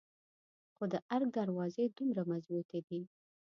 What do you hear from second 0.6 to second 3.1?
خو د ارګ دروازې دومره مظبوتې دي.